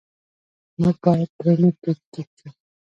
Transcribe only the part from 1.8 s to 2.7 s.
چې ټیټ شو.